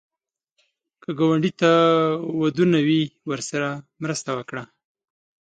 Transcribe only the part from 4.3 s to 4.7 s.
وکړه